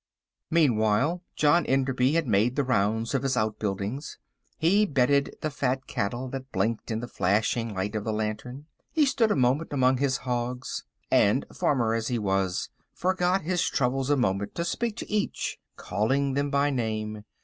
Meanwhile 0.49 1.21
John 1.35 1.63
Enderby 1.67 2.13
had 2.13 2.25
made 2.25 2.55
the 2.55 2.63
rounds 2.63 3.13
of 3.13 3.21
his 3.21 3.37
outbuildings. 3.37 4.17
He 4.57 4.83
bedded 4.87 5.35
the 5.41 5.51
fat 5.51 5.85
cattle 5.85 6.27
that 6.29 6.51
blinked 6.51 6.89
in 6.89 7.01
the 7.01 7.07
flashing 7.07 7.75
light 7.75 7.93
of 7.93 8.03
the 8.05 8.11
lantern. 8.11 8.65
He 8.91 9.05
stood 9.05 9.29
a 9.29 9.35
moment 9.35 9.71
among 9.71 9.97
his 9.99 10.17
hogs, 10.25 10.85
and, 11.11 11.45
farmer 11.53 11.93
as 11.93 12.07
he 12.07 12.17
was, 12.17 12.69
forgot 12.91 13.43
his 13.43 13.61
troubles 13.61 14.09
a 14.09 14.17
moment 14.17 14.55
to 14.55 14.65
speak 14.65 14.95
to 14.97 15.07
each, 15.11 15.59
calling 15.77 16.33
them 16.33 16.49
by 16.49 16.71
name. 16.71 17.23